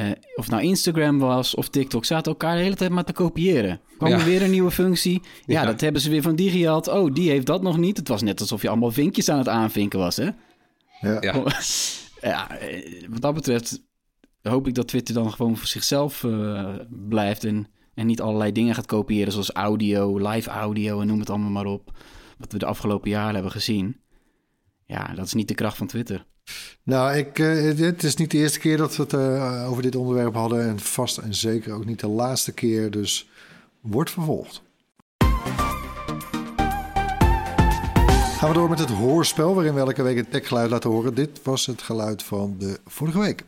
[0.00, 3.80] eh, of nou Instagram was of TikTok, zaten elkaar de hele tijd maar te kopiëren.
[3.98, 5.22] Kwam er weer een nieuwe functie.
[5.46, 6.88] Ja, dat hebben ze weer van die gehad.
[6.88, 7.96] Oh, die heeft dat nog niet.
[7.96, 10.28] Het was net alsof je allemaal vinkjes aan het aanvinken was, hè?
[11.00, 11.16] Ja.
[11.20, 11.44] ja.
[12.30, 13.82] ja eh, wat dat betreft
[14.42, 16.74] hoop ik dat Twitter dan gewoon voor zichzelf uh,
[17.08, 21.30] blijft en en niet allerlei dingen gaat kopiëren zoals audio, live audio en noem het
[21.30, 21.98] allemaal maar op.
[22.38, 24.00] Wat we de afgelopen jaren hebben gezien.
[24.86, 26.26] Ja, dat is niet de kracht van Twitter.
[26.82, 29.96] Nou, ik, uh, het is niet de eerste keer dat we het uh, over dit
[29.96, 30.68] onderwerp hadden.
[30.68, 32.90] En vast en zeker ook niet de laatste keer.
[32.90, 33.28] Dus
[33.80, 34.62] wordt vervolgd.
[38.38, 41.14] Gaan we door met het hoorspel, waarin we elke week een techgeluid laten horen.
[41.14, 43.44] Dit was het geluid van de vorige week.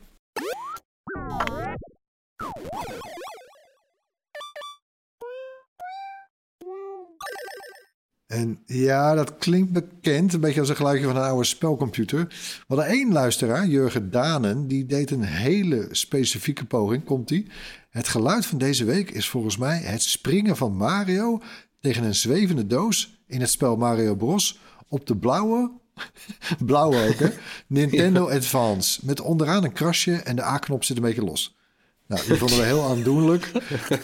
[8.33, 12.35] En ja, dat klinkt bekend, een beetje als een geluidje van een oude spelcomputer.
[12.68, 17.05] Maar de één luisteraar, Jurgen Danen, die deed een hele specifieke poging.
[17.05, 17.47] Komt die?
[17.90, 21.40] Het geluid van deze week is volgens mij het springen van Mario
[21.81, 24.61] tegen een zwevende doos in het spel Mario Bros.
[24.88, 25.71] op de blauwe,
[26.66, 27.29] blauwe ook hè,
[27.66, 29.01] Nintendo Advance.
[29.03, 31.57] Met onderaan een krasje en de A-knop zit een beetje los.
[32.07, 33.51] Nou, die vonden we heel aandoenlijk.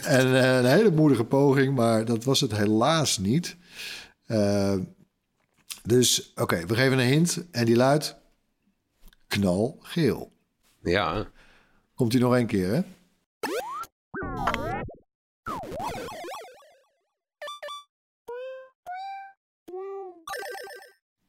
[0.03, 3.57] En eh, een hele moedige poging, maar dat was het helaas niet.
[4.29, 4.77] Uh,
[5.83, 8.17] dus oké, we geven een hint en die luidt
[9.27, 10.33] knalgeel.
[10.83, 11.27] Ja.
[11.95, 12.83] Komt hij nog een keer, hè?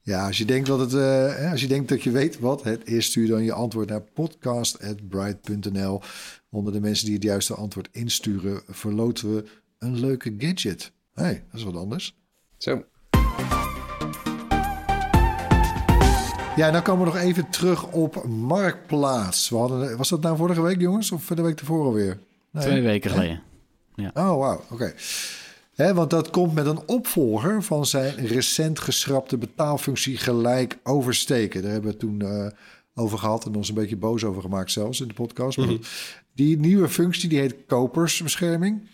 [0.02, 2.88] Ja, als je denkt dat het, uh, als je denkt dat je weet wat het
[2.88, 6.02] is, stuur dan je antwoord naar podcast@bright.nl.
[6.50, 9.46] Onder de mensen die het juiste antwoord insturen, verloten we
[9.78, 10.92] een leuke gadget.
[11.14, 12.19] Hé, hey, dat is wat anders.
[12.60, 12.84] Zo.
[16.56, 19.50] Ja, dan komen we nog even terug op Marktplaats.
[19.50, 21.12] We hadden, was dat nou vorige week, jongens?
[21.12, 22.19] Of de week tevoren alweer?
[22.52, 22.63] Nee.
[22.63, 23.41] Twee weken geleden.
[23.95, 24.12] Ja.
[24.13, 24.63] Oh, wauw.
[24.69, 24.93] Oké.
[25.93, 31.62] want dat komt met een opvolger van zijn recent geschrapte betaalfunctie gelijk oversteken.
[31.62, 32.48] Daar hebben we het toen uh,
[32.93, 35.58] over gehad en ons een beetje boos over gemaakt zelfs in de podcast.
[35.58, 35.80] Mm -hmm.
[36.34, 38.88] Die nieuwe functie die heet kopersbescherming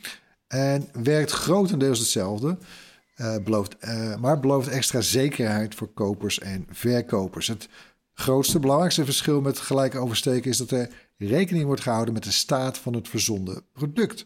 [0.48, 2.58] en werkt grotendeels hetzelfde.
[3.16, 7.48] Uh, belooft, uh, maar belooft extra zekerheid voor kopers en verkopers.
[7.48, 7.70] Het
[8.14, 12.78] grootste, belangrijkste verschil met gelijk oversteken is dat er rekening wordt gehouden met de staat
[12.78, 14.26] van het verzonden product.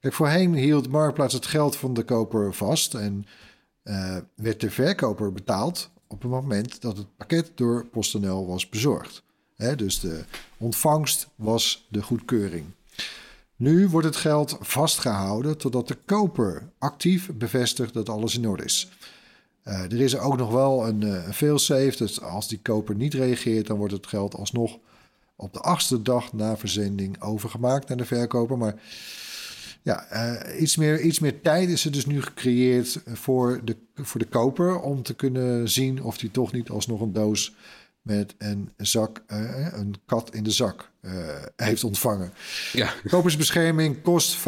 [0.00, 3.26] Kijk, voorheen hield Marktplaats het geld van de koper vast en
[3.84, 9.22] uh, werd de verkoper betaald op het moment dat het pakket door PostNL was bezorgd.
[9.76, 10.24] Dus de
[10.58, 12.64] ontvangst was de goedkeuring.
[13.60, 18.90] Nu wordt het geld vastgehouden totdat de koper actief bevestigt dat alles in orde is.
[19.64, 23.66] Uh, er is ook nog wel een, uh, failsafe, dus als die koper niet reageert,
[23.66, 24.78] dan wordt het geld alsnog
[25.36, 28.58] op de achtste dag na verzending overgemaakt naar de verkoper.
[28.58, 28.74] Maar
[29.82, 34.20] ja, uh, iets, meer, iets meer tijd is er dus nu gecreëerd voor de, voor
[34.20, 37.54] de koper om te kunnen zien of hij toch niet alsnog een doos
[38.02, 41.12] met een zak, uh, een kat in de zak uh,
[41.56, 42.32] heeft ontvangen.
[42.72, 42.92] Ja.
[43.08, 44.40] Kopersbescherming kost 5%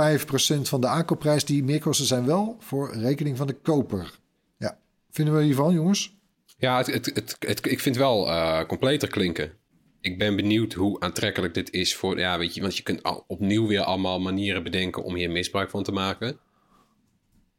[0.62, 1.44] van de aankoopprijs.
[1.44, 4.18] Die meerkosten zijn wel voor rekening van de koper.
[4.56, 4.78] Ja,
[5.10, 6.16] vinden we hiervan, jongens?
[6.58, 9.52] Ja, het, het, het, het ik vind wel uh, completer klinken.
[10.00, 12.18] Ik ben benieuwd hoe aantrekkelijk dit is voor...
[12.18, 15.70] Ja, weet je, want je kunt al, opnieuw weer allemaal manieren bedenken om hier misbruik
[15.70, 16.38] van te maken.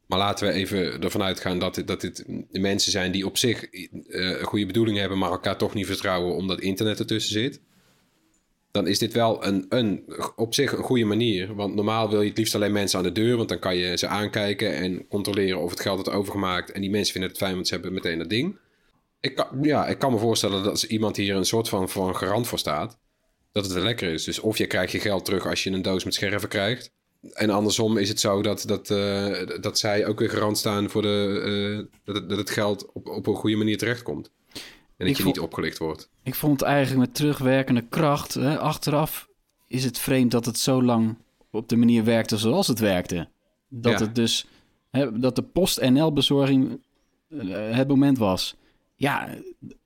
[0.06, 3.66] Maar laten we even ervan uitgaan dat dit, dat dit mensen zijn die op zich
[3.72, 7.60] uh, goede bedoeling hebben, maar elkaar toch niet vertrouwen omdat internet ertussen zit.
[8.70, 10.04] Dan is dit wel een, een,
[10.36, 11.54] op zich een goede manier.
[11.54, 13.96] Want normaal wil je het liefst alleen mensen aan de deur, want dan kan je
[13.96, 16.72] ze aankijken en controleren of het geld is overgemaakt.
[16.72, 18.58] En die mensen vinden het fijn, want ze hebben meteen dat ding.
[19.20, 22.16] Ik kan, ja, ik kan me voorstellen dat als iemand hier een soort van, van
[22.16, 22.98] garant voor staat,
[23.52, 24.24] dat het wel lekker is.
[24.24, 26.92] Dus of je krijgt je geld terug als je een doos met scherven krijgt
[27.32, 31.02] en andersom is het zo dat, dat, uh, dat zij ook weer garant staan voor
[31.02, 31.42] de,
[31.80, 34.30] uh, dat, het, dat, het, geld op, op een goede manier terechtkomt.
[34.52, 34.60] En
[34.96, 36.08] dat ik je vond, niet opgelicht wordt.
[36.22, 38.34] Ik vond eigenlijk met terugwerkende kracht.
[38.34, 39.28] Hè, achteraf
[39.68, 41.16] is het vreemd dat het zo lang
[41.50, 43.28] op de manier werkte zoals het werkte.
[43.68, 44.06] Dat Ja.
[44.06, 44.46] het dus,
[44.90, 46.80] hè, dat de post-NL-bezorging
[47.70, 48.56] het moment was.
[48.94, 49.28] Ja,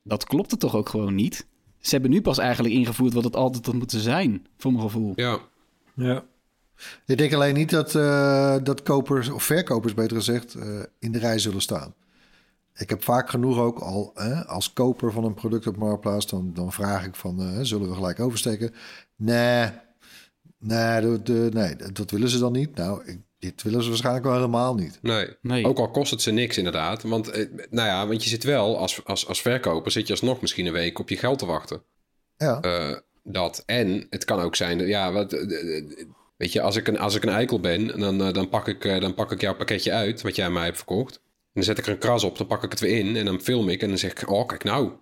[0.03, 1.47] dat klopte toch ook gewoon niet?
[1.81, 5.13] Ze hebben nu pas eigenlijk ingevoerd wat het altijd had moeten zijn, voor mijn gevoel.
[5.17, 5.39] Ja,
[5.95, 6.25] Ja.
[7.07, 10.67] Ik denk alleen niet dat, eh, dat kopers, of verkopers beter gezegd, eh,
[10.99, 11.95] in de rij zullen staan.
[12.77, 16.51] Ik heb vaak genoeg ook al hè, als koper van een product op Marktplaats, dan,
[16.55, 18.75] dan vraag ik van, eh, zullen we gelijk oversteken?
[19.17, 19.71] Nee,
[20.59, 22.75] nee, de- nee, dat willen ze dan niet.
[22.75, 24.99] Nou, ik, dit willen ze waarschijnlijk wel helemaal niet.
[25.03, 25.37] nee.
[25.43, 25.65] Nee.
[25.65, 27.03] Ook al kost het ze niks inderdaad.
[27.03, 30.41] Want, eh, nou ja, want je zit wel, als, als, als verkoper zit je alsnog
[30.41, 31.83] misschien een week op je geld te wachten.
[32.37, 33.63] Ja, Eh, dat.
[33.67, 35.31] En het kan ook zijn, dat- ja, wat,
[36.39, 38.85] weet je, als ik een, als ik een eikel ben, dan, eh, dan, pak ik,
[38.85, 41.15] eh, dan pak ik jouw pakketje uit, wat jij aan mij hebt verkocht.
[41.15, 43.25] En dan zet ik er een kras op, dan pak ik het weer in en
[43.25, 44.93] dan film ik en dan zeg ik, oh, kijk nou,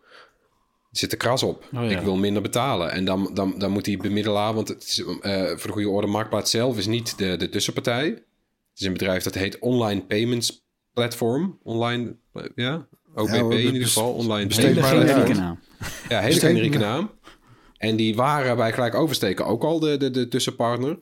[0.90, 1.64] er zit een kras op.
[1.75, 1.99] Oh, ja.
[1.99, 2.90] Ik wil minder betalen.
[2.90, 6.07] En dan, dan, dan moet die bemiddelaar, want het is, eh, voor de goede orde,
[6.07, 8.07] Marktplaats zelf is niet de, de tussenpartij.
[8.07, 11.59] Het is een bedrijf dat heet Online Payments Platform.
[11.62, 12.16] Online,
[12.55, 14.12] ja, hoor, in ieder geval.
[14.12, 15.37] Online Payments Platform.
[15.37, 15.59] naam.
[16.09, 17.11] ja, hele generieke naam.
[17.79, 20.99] En die waren bij gelijk oversteken ook al de, de, de tussenpartner.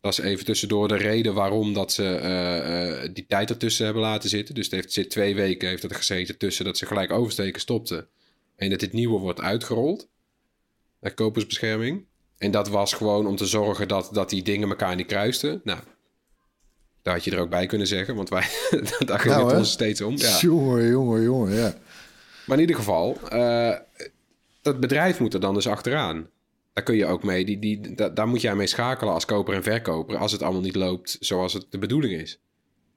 [0.00, 4.02] Dat is even tussendoor de reden waarom dat ze eh, eh, die tijd ertussen hebben
[4.02, 4.54] laten zitten.
[4.54, 8.08] Dus het heeft, zit twee weken heeft het gezeten tussen dat ze gelijk oversteken stopten.
[8.56, 10.08] En dat dit nieuwe wordt uitgerold.
[11.00, 12.04] Naar kopersbescherming.
[12.38, 15.60] En dat was gewoon om te zorgen dat, dat die dingen elkaar niet kruisten.
[15.64, 15.80] Nou,
[17.02, 18.14] daar had je er ook bij kunnen zeggen.
[18.14, 18.46] Want wij,
[19.06, 20.16] daar gaat Nou, het ons steeds om.
[20.16, 20.38] Ja.
[20.40, 21.74] jongen, jongen, jongen, ja.
[22.46, 23.74] Maar in ieder geval, eh,
[24.62, 26.28] dat bedrijf moet er dan dus achteraan.
[26.78, 29.54] Daar kun je ook mee, die, die, da- daar moet jij mee schakelen als koper
[29.54, 30.16] en verkoper.
[30.16, 32.40] Als het allemaal niet loopt zoals het de bedoeling is.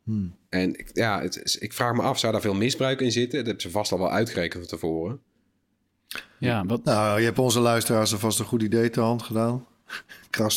[0.04, 0.36] Hmm.
[0.50, 3.38] En ik- ja, het, is- ik vraag me af, zou daar veel misbruik in zitten?
[3.38, 5.20] Dat hebben ze vast al wel uitgerekend van tevoren.
[6.39, 9.65] Ja, wat, Nou, je hebt onze luisteraars alvast een goed idee te hand gedaan.
[10.30, 10.56] Kras.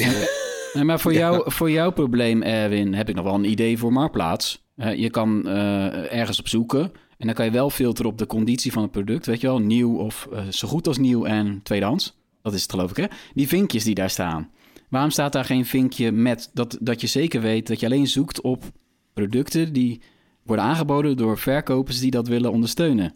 [0.73, 3.93] Nee, maar voor, jou, voor jouw probleem, Erwin, heb ik nog wel een idee voor
[3.93, 4.63] Marktplaats.
[4.77, 8.27] Eh, je kan eh, ergens op zoeken en dan kan je wel filteren op de
[8.27, 9.27] conditie van het product.
[9.27, 12.23] Weet je wel, nieuw of eh, zo goed als nieuw en tweedehands.
[12.45, 13.07] Dat is het geloof ik, hè?
[13.35, 14.51] Die vinkjes die daar staan.
[14.89, 18.41] Waarom staat daar geen vinkje met dat, dat je zeker weet dat je alleen zoekt
[18.41, 18.65] op
[19.13, 20.03] producten die
[20.43, 23.15] worden aangeboden door verkopers die dat willen ondersteunen?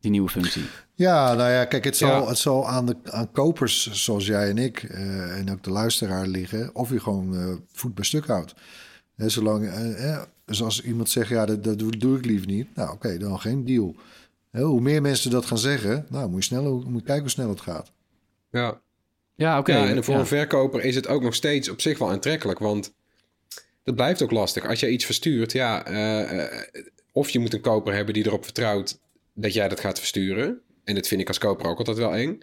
[0.00, 0.62] Die nieuwe functie.
[0.94, 2.28] Ja, nou ja, kijk, het zal, Ja.
[2.28, 6.26] het zal aan, de, aan kopers zoals jij en ik eh, en ook de luisteraar
[6.26, 8.54] liggen of je gewoon eh, voet bij stuk houdt.
[9.16, 12.74] Hè, zolang, eh, dus als iemand zegt, ja, dat, dat doe, doe ik liever niet.
[12.74, 13.94] Nou, oké, dan geen deal.
[14.50, 17.30] Hè, hoe meer mensen dat gaan zeggen, nou, moet je, sneller, moet je kijken hoe
[17.30, 17.92] snel het gaat.
[18.54, 18.80] Ja,
[19.34, 19.72] Ja, oké.
[19.72, 20.20] ja en voor ja.
[20.20, 22.58] een verkoper is het ook nog steeds op zich wel aantrekkelijk.
[22.58, 22.92] Want
[23.82, 24.66] dat blijft ook lastig.
[24.66, 26.64] Als jij iets verstuurt, ja, eh, eh,
[27.12, 28.98] of je moet een koper hebben die erop vertrouwt
[29.34, 30.60] dat jij dat gaat versturen.
[30.84, 32.40] En dat vind ik als koper ook altijd wel eng.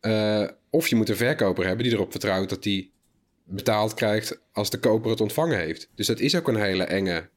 [0.00, 2.92] Eh, of je moet een verkoper hebben die erop vertrouwt dat die
[3.44, 5.88] betaald krijgt als de koper het ontvangen heeft.
[5.94, 7.28] Dus dat is ook een hele enge.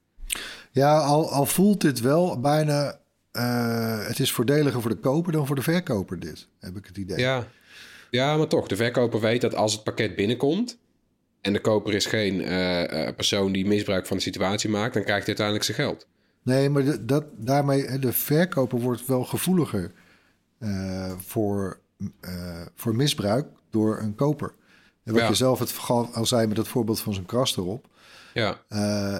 [0.71, 2.99] Ja, al, al voelt dit wel bijna...
[3.31, 6.97] eh, het is voordeliger voor de koper dan voor de verkoper dit, heb ik het
[6.97, 7.17] idee.
[7.19, 7.47] Ja.
[8.11, 8.67] Ja, maar toch.
[8.67, 10.77] De verkoper weet dat als het pakket binnenkomt.
[11.41, 14.93] en de koper is geen eh, eh, persoon die misbruik van de situatie maakt.
[14.93, 16.07] dan krijgt hij uiteindelijk zijn geld.
[16.43, 19.91] Nee, maar de, dat, daarmee, de verkoper wordt wel gevoeliger
[20.59, 21.79] eh, voor,
[22.75, 24.53] voor misbruik door een koper.
[25.03, 25.27] En wat Ja.
[25.27, 25.73] je zelf het
[26.13, 27.87] al zei met het voorbeeld van zijn kras erop.
[28.33, 28.61] Ja,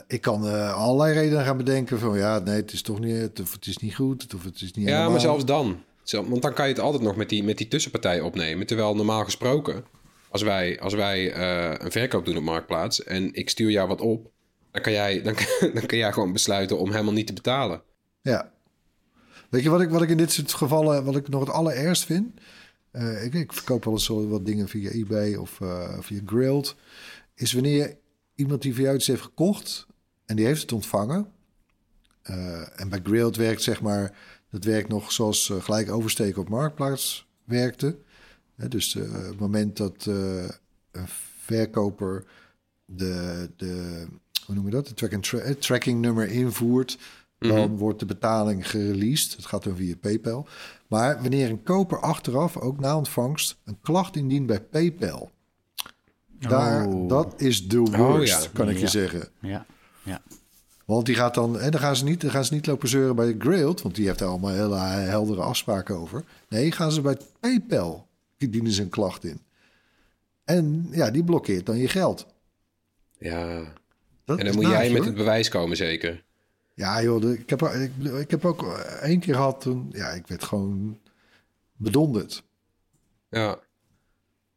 [0.08, 3.65] ik kan allerlei redenen gaan bedenken van ja, nee, het is toch niet, of het
[3.65, 5.12] is niet goed, of het is niet ja helemaal.
[5.12, 5.84] maar zelfs dan.
[6.03, 8.67] Want dan kan je het altijd nog met die, met die tussenpartij opnemen.
[8.67, 9.85] Terwijl normaal gesproken,
[10.29, 13.03] als wij, als wij eh, een verkoop doen op Marktplaats...
[13.03, 14.31] en ik stuur jou wat op...
[14.71, 15.35] dan kan jij, dan,
[15.73, 17.81] dan kan jij gewoon besluiten om helemaal niet te betalen.
[18.21, 18.51] Ja.
[19.49, 22.05] Weet je wat ik, wat ik in dit soort gevallen, wat ik nog het allerergst
[22.05, 22.39] vind?
[22.91, 26.75] Eh, ik, ik verkoop wel eens wat dingen via eBay of eh, via Grilled.
[27.35, 27.97] Is wanneer
[28.35, 29.87] iemand die voor jou iets heeft gekocht
[30.25, 31.31] en die heeft het ontvangen.
[32.75, 34.17] en bij Grilled werkt zeg maar,
[34.51, 37.97] dat werkt nog zoals eh, gelijk oversteken op Marktplaats werkte.
[38.55, 40.43] Dus eh, het moment dat eh,
[40.91, 41.07] een
[41.39, 42.23] verkoper
[42.85, 44.05] de, de,
[44.45, 46.97] hoe noem je dat, de track and tra- tracking nummer invoert,
[47.37, 49.35] dan wordt de betaling gereleased.
[49.35, 50.47] Dat gaat dan via PayPal.
[50.87, 55.31] Maar wanneer een koper achteraf, ook na ontvangst, een klacht indient bij PayPal,
[56.39, 57.09] daar, Oh.
[57.09, 58.49] dat is de worst, ja.
[58.53, 59.27] kan ik je zeggen.
[59.39, 59.65] Ja,
[60.03, 60.21] ja.
[60.93, 63.15] Want die gaat dan, en dan gaan ze niet, dan gaan ze niet lopen zeuren
[63.15, 66.23] bij Grailed, want die heeft daar allemaal hele heldere afspraken over.
[66.49, 69.41] Nee, gaan ze bij PayPal, die dienen ze een klacht in.
[70.43, 72.25] En ja, die blokkeert dan je geld.
[73.17, 73.73] Ja,
[74.25, 76.23] Dat en dan moet jij met het bewijs komen zeker.
[76.73, 77.62] Ja, joh, de- ik, heb,
[78.19, 78.63] ik heb ook
[79.01, 80.99] één keer gehad toen, ja, ik werd gewoon
[81.77, 82.43] bedonderd.
[83.30, 83.60] Ja,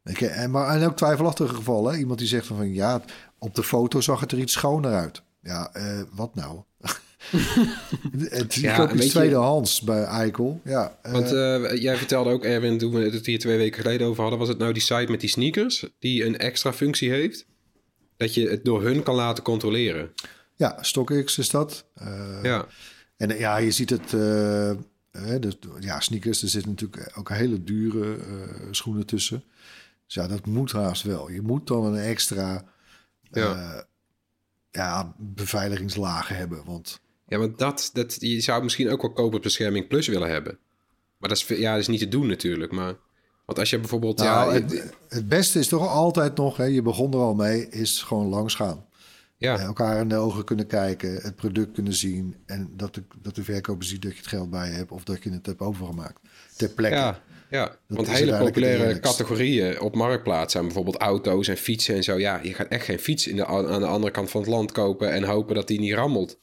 [0.03, 1.99] Ik, en, maar, en ook twijfelachtige gevallen.
[1.99, 3.01] Iemand die zegt van ja,
[3.39, 5.23] op de foto zag het er iets schoner uit.
[5.45, 6.61] Ja, uh, wat nou?
[8.29, 10.61] het is ja, iets tweedehands bij Eikel.
[10.63, 14.07] Ja, uh, Want uh, jij vertelde ook, Erwin, toen we het hier twee weken geleden
[14.07, 14.39] over hadden...
[14.39, 17.45] was het nou die site met die sneakers die een extra functie heeft?
[18.17, 20.11] Dat je het door hun kan laten controleren.
[20.55, 21.85] Ja, StockX is dat.
[22.01, 22.67] Uh, ja.
[23.17, 24.09] En ja, je ziet het...
[25.41, 28.17] dus, ja, sneakers, er zitten natuurlijk ook hele dure
[28.71, 29.43] schoenen tussen.
[30.05, 31.31] Dus ja, dat moet haast wel.
[31.31, 32.65] Je moet dan een extra...
[33.31, 33.85] Ja
[34.75, 36.65] ja, beveiligingslagen hebben.
[36.65, 36.99] Want...
[37.27, 40.57] Ja, want dat, dat, je zou misschien ook wel kopersbescherming plus willen hebben.
[41.17, 42.71] Maar dat is, ja, dat is niet te doen natuurlijk.
[42.71, 42.93] Maar,
[43.45, 44.17] want als je bijvoorbeeld...
[44.17, 47.69] Nou, ja, het, het, beste is toch altijd nog, hè, je begon er al mee,
[47.69, 48.85] is gewoon langs gaan.
[49.37, 49.59] Ja.
[49.59, 52.35] elkaar in de ogen kunnen kijken, het product kunnen zien.
[52.45, 55.23] En dat de, dat de verkoper ziet dat je het geld bij hebt of dat
[55.23, 56.21] je het hebt overgemaakt.
[56.55, 56.97] Ter plekke.
[56.97, 57.77] Ja, ja.
[57.87, 62.19] want hele populaire categorieën op marktplaats zijn bijvoorbeeld auto's en fietsen en zo.
[62.19, 64.71] Ja, je gaat echt geen fiets in de, aan de andere kant van het land
[64.71, 66.39] kopen en hopen dat die niet rammelt.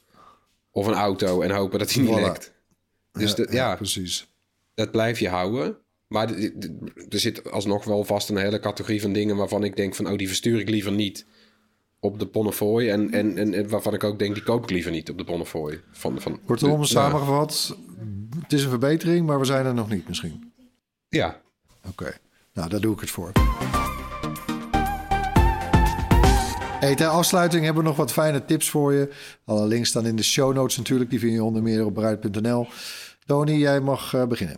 [0.70, 2.52] Of een auto en hopen dat die niet lekt.
[3.12, 4.26] Dus ja, ja, precies.
[4.74, 5.76] Dat blijf je houden.
[6.06, 6.30] Maar
[7.08, 10.08] er zit alsnog wel vast een hele categorie van dingen waarvan ik denk van...
[10.08, 11.26] oh, die verstuur ik liever niet
[12.00, 12.88] op de Bonnefoy.
[12.88, 15.80] En, en, en, waarvan ik ook denk, die koop ik liever niet op de Bonnefoy.
[15.90, 17.76] Van, van Kortom, samengevat,
[18.40, 20.51] het is een verbetering, maar we zijn er nog niet misschien.
[21.12, 21.40] Ja.
[21.88, 22.12] Oké,
[22.54, 23.32] nou daar doe ik het voor.
[26.80, 29.12] Hey, ter afsluiting hebben we nog wat fijne tips voor je.
[29.44, 31.10] Alle links staan in de show notes natuurlijk.
[31.10, 32.66] Die vind je onder meer op bruid.nl.
[33.26, 34.56] Tony, jij mag uh, beginnen.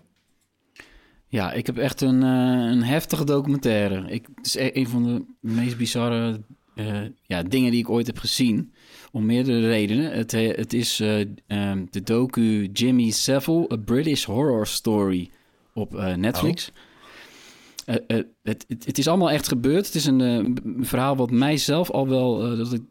[1.26, 4.10] Ja, ik heb echt een, uh, een heftige documentaire.
[4.10, 6.40] Ik, het is e-, een van de meest bizarre
[6.74, 8.74] uh, ja, dingen die ik ooit heb gezien.
[9.12, 10.12] Om meerdere redenen.
[10.12, 15.30] Het, het is uh, um, de docu Jimmy Savile, A British Horror Story
[15.74, 16.68] op uh, Netflix.
[16.68, 16.74] Oh.
[17.86, 19.86] Het, het, het, is allemaal echt gebeurd.
[19.86, 22.82] Het is een, verhaal wat mijzelf al wel dat ik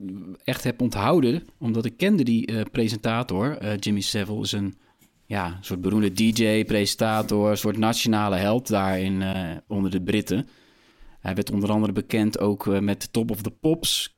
[0.43, 1.43] echt heb onthouden.
[1.59, 3.75] Omdat ik kende die presentator.
[3.75, 4.77] Jimmy Savile is een
[5.25, 9.23] ja, soort beroemde DJ, presentator, een soort nationale held daarin
[9.67, 10.47] onder de Britten.
[11.19, 14.15] Hij werd onder andere bekend ook met Top of the Pops.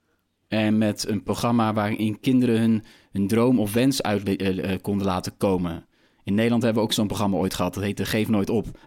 [0.48, 5.38] En met een programma waarin kinderen hun, hun droom of wens uit uh, konden laten
[5.38, 5.86] komen.
[6.26, 7.74] In Nederland hebben we ook zo'n programma ooit gehad.
[7.74, 8.68] Dat heette Geef Nooit Op.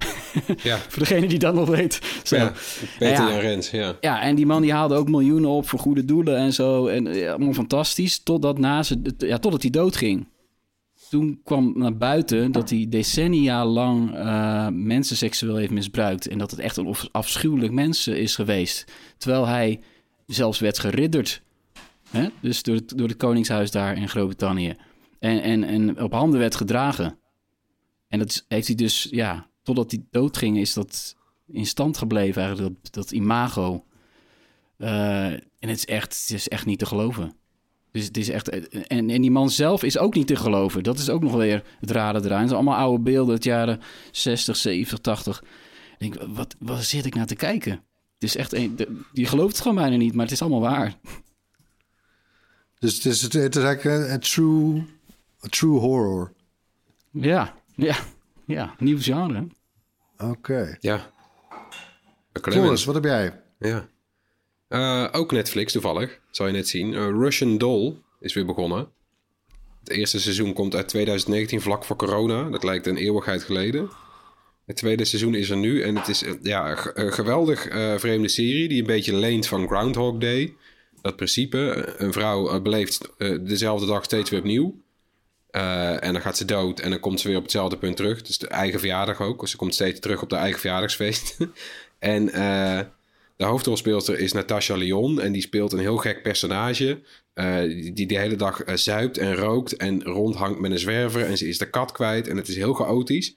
[0.63, 0.77] Ja.
[0.77, 2.01] voor degene die dat nog weet.
[2.23, 2.37] Zo.
[2.37, 2.53] Ja,
[2.99, 3.97] Peter ja, Rens, ja.
[4.01, 6.87] Ja, en die man die haalde ook miljoenen op voor goede doelen en zo.
[6.87, 8.19] En ja, allemaal fantastisch.
[8.19, 10.27] Totdat, na ze, ja, totdat hij doodging
[11.09, 16.29] toen kwam naar buiten dat hij decennia lang uh, mensen seksueel heeft misbruikt.
[16.29, 18.93] En dat het echt een afschuwelijk mens is geweest.
[19.19, 19.81] Terwijl hij
[20.27, 21.43] zelfs werd geridderd.
[22.11, 22.29] Hè?
[22.41, 24.77] Dus door het, door het Koningshuis daar in Groot-Brittannië.
[25.19, 27.19] En, en, en op handen werd gedragen.
[28.09, 31.17] En dat heeft hij dus, ja, totdat hij doodging, is dat
[31.47, 33.85] in stand gebleven eigenlijk, dat, dat imago.
[34.79, 37.37] Uh, en het is, echt, het is echt niet te geloven.
[37.91, 38.49] Dus het is echt.
[38.49, 40.83] En, en die man zelf is ook niet te geloven.
[40.83, 42.39] Dat is ook nog weer het rare eraan.
[42.39, 43.81] Het zijn allemaal oude beelden uit jaren
[44.13, 45.43] 60, 70, 80.
[45.99, 47.73] Ik denk, wat, wat zit ik naar te kijken?
[47.73, 48.53] Het is echt.
[48.53, 48.79] Een,
[49.13, 50.95] je gelooft het gewoon bijna niet, maar het is allemaal waar.
[52.79, 54.85] Dus het is, het is eigenlijk een, true,
[55.45, 56.33] a true horror.
[57.11, 57.97] Ja, ja,
[58.45, 58.75] ja.
[58.79, 59.47] Nieuw genre.
[60.19, 60.77] Oké.
[60.81, 61.11] Ja.
[62.33, 63.41] Floris, wat heb jij?
[63.59, 63.89] Ja.
[64.69, 66.93] Uh, ook Netflix toevallig, zal je net zien.
[66.93, 68.89] Uh, Russian Doll is weer begonnen.
[69.79, 72.51] Het eerste seizoen komt uit 2019, vlak voor corona.
[72.51, 73.89] Dat lijkt een eeuwigheid geleden.
[74.67, 77.63] Het tweede seizoen is er nu en het is uh, ja, een geweldig
[78.01, 80.55] vreemde serie die een beetje leent van Groundhog Day.
[81.01, 83.11] Dat principe, een vrouw beleeft
[83.41, 84.83] dezelfde dag steeds weer opnieuw.
[85.51, 88.23] En dan gaat ze dood en dan komt ze weer op hetzelfde punt terug.
[88.23, 89.49] Dus de eigen verjaardag ook.
[89.49, 91.37] Ze komt steeds terug op de eigen verjaardagsfeest.
[91.99, 92.31] en
[93.37, 97.01] de hoofdrolspeelster is Natasha Lyon en die speelt een heel gek personage.
[97.35, 101.49] Uh, die de hele dag zuipt en rookt en rondhangt met een zwerver en ze
[101.49, 103.37] is de kat kwijt en het is heel chaotisch.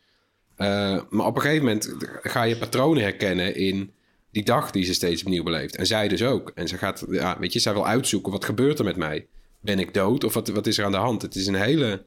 [0.58, 3.92] Maar op een gegeven moment ga je patronen herkennen in
[4.32, 5.76] die dag die ze steeds opnieuw beleeft.
[5.76, 6.52] En zij dus ook.
[6.56, 9.28] En ze gaat, ja, weet je, zij wil uitzoeken wat gebeurt er met mij.
[9.62, 11.22] Ben ik dood of wat, wat is er aan de hand?
[11.22, 12.02] Het is een hele, het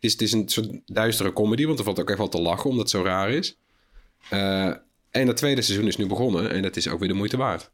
[0.00, 2.70] is, het is een soort duistere comedy, want er valt ook echt wel te lachen
[2.70, 3.58] omdat het zo raar is.
[5.10, 7.70] En het tweede seizoen is nu begonnen en dat is ook weer de moeite waard.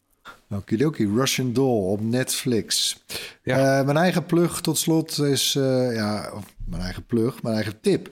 [0.50, 2.96] Okidoki, Russian Doll op Netflix.
[3.42, 3.78] Ja.
[3.78, 6.32] Uh, mijn eigen plug tot slot is, uh, ja,
[6.64, 8.10] mijn eigen plug, mijn eigen tip.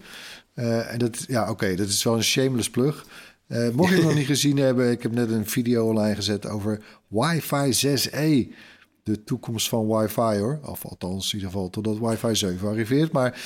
[0.54, 3.06] En dat, ja, oké, dat is wel een shameless plug.
[3.72, 6.82] mocht je het nog niet gezien hebben, ik heb net een video online gezet over
[7.08, 8.54] Wi-Fi 6E.
[9.04, 10.60] De toekomst van Wi-Fi hoor.
[10.62, 13.12] Of althans, in ieder geval totdat Wi-Fi 7 arriveert.
[13.12, 13.40] Maar,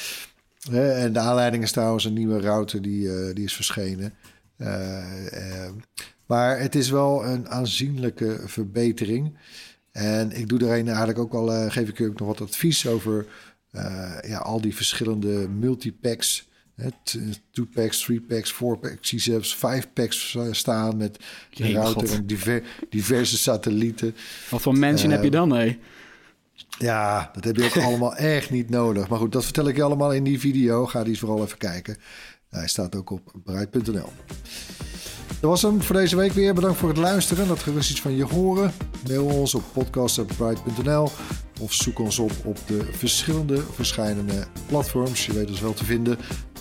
[0.72, 4.14] en de aanleiding is trouwens een nieuwe router die, die is verschenen.
[4.59, 5.72] Eh, eh,
[6.26, 9.36] Maar het is wel een aanzienlijke verbetering.
[9.92, 13.26] En ik doe een eigenlijk ook al, geef ik u ook nog wat advies over
[14.26, 16.48] ja, al die verschillende multipacks.
[17.51, 21.18] Two packs, three packs, four packs, zie zelfs vijf packs staan met
[21.55, 24.14] een router en diver, diverse satellieten.
[24.51, 25.79] Wat voor mensen heb je dan, hé?
[26.79, 29.09] Ja, dat heb je ook allemaal echt niet nodig.
[29.09, 30.87] Maar goed, dat vertel ik je allemaal in die video.
[30.87, 31.97] Ga die vooral even kijken.
[32.49, 34.12] Hij staat ook op bereid.nl.
[35.41, 36.55] Dat was hem voor deze week weer.
[36.55, 37.49] Bedankt voor het luisteren.
[37.49, 38.72] Dat gerust iets van je horen.
[39.07, 41.11] Mail ons op podcast.bright.nl
[41.61, 45.26] of zoek ons op op de verschillende verschillende platforms.
[45.26, 46.18] Je weet ons wel te vinden.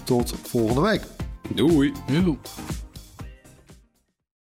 [0.08, 1.02] Tot volgende week.
[1.56, 1.92] Doei.
[2.12, 2.38] Doei.